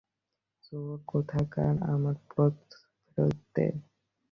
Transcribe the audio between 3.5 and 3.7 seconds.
দে।